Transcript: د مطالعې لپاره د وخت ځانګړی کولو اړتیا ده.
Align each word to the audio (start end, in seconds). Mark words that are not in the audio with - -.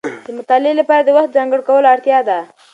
د 0.25 0.27
مطالعې 0.37 0.73
لپاره 0.79 1.03
د 1.03 1.09
وخت 1.17 1.29
ځانګړی 1.35 1.63
کولو 1.67 1.87
اړتیا 1.93 2.19
ده. 2.29 2.39